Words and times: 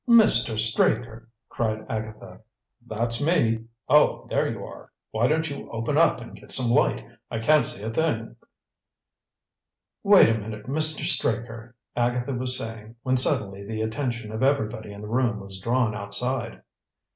"Mr. 0.09 0.57
Straker" 0.57 1.29
cried 1.49 1.85
Agatha. 1.87 2.41
"That's 2.87 3.23
me! 3.23 3.65
Oh, 3.87 4.25
there 4.31 4.49
you 4.49 4.65
are! 4.65 4.91
Why 5.11 5.27
don't 5.27 5.47
you 5.47 5.69
open 5.69 5.95
up 5.95 6.19
and 6.19 6.35
get 6.35 6.49
some 6.49 6.71
light? 6.71 7.05
I 7.29 7.37
can't 7.37 7.67
see 7.67 7.83
a 7.83 7.91
thing." 7.91 8.35
"Wait 10.01 10.27
a 10.29 10.39
minute, 10.39 10.65
Mr. 10.65 11.03
Straker" 11.03 11.75
Agatha 11.95 12.33
was 12.33 12.57
saying, 12.57 12.95
when 13.03 13.15
suddenly 13.15 13.63
the 13.63 13.83
attention 13.83 14.31
of 14.31 14.41
everybody 14.41 14.91
in 14.91 15.01
the 15.01 15.07
room 15.07 15.39
was 15.39 15.59
drawn 15.61 15.93
outside. 15.93 16.63